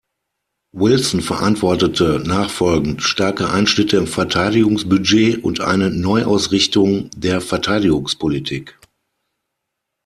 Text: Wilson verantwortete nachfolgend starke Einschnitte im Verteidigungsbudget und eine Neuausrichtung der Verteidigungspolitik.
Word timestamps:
Wilson 0.73 1.21
verantwortete 1.21 2.23
nachfolgend 2.25 3.03
starke 3.03 3.51
Einschnitte 3.51 3.97
im 3.97 4.07
Verteidigungsbudget 4.07 5.43
und 5.43 5.59
eine 5.59 5.91
Neuausrichtung 5.91 7.11
der 7.15 7.39
Verteidigungspolitik. 7.39 8.79